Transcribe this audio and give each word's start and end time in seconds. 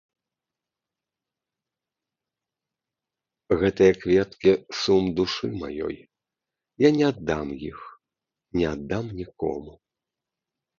Гэтыя 3.65 3.93
кветкі 4.05 4.51
сум 4.81 5.03
душы 5.21 5.47
маёй, 5.61 5.97
я 6.87 6.93
не 6.99 7.03
аддам 7.11 7.47
іх, 7.71 7.79
не 8.61 8.65
аддам 8.73 9.05
нікому. 9.23 9.73